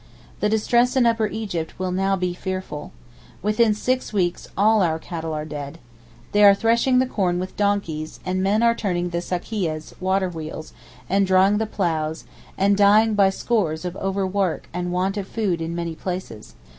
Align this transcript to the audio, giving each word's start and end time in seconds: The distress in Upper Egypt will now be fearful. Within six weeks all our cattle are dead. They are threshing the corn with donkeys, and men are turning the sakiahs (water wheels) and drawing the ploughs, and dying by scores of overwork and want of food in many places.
The 0.39 0.49
distress 0.49 0.95
in 0.95 1.05
Upper 1.05 1.27
Egypt 1.27 1.77
will 1.77 1.91
now 1.91 2.15
be 2.15 2.33
fearful. 2.33 2.91
Within 3.43 3.75
six 3.75 4.11
weeks 4.11 4.47
all 4.57 4.81
our 4.81 4.97
cattle 4.97 5.31
are 5.31 5.45
dead. 5.45 5.77
They 6.31 6.43
are 6.43 6.55
threshing 6.55 6.97
the 6.97 7.05
corn 7.05 7.37
with 7.37 7.55
donkeys, 7.55 8.19
and 8.25 8.41
men 8.41 8.63
are 8.63 8.73
turning 8.73 9.09
the 9.09 9.19
sakiahs 9.19 9.93
(water 10.01 10.27
wheels) 10.29 10.73
and 11.07 11.27
drawing 11.27 11.59
the 11.59 11.67
ploughs, 11.67 12.23
and 12.57 12.75
dying 12.75 13.13
by 13.13 13.29
scores 13.29 13.85
of 13.85 13.95
overwork 13.97 14.67
and 14.73 14.91
want 14.91 15.17
of 15.17 15.27
food 15.27 15.61
in 15.61 15.75
many 15.75 15.93
places. 15.93 16.55